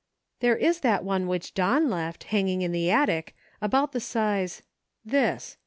[0.39, 4.63] There is that one which Don left, hanging in the attic, about the size,.
[5.05, 5.57] this.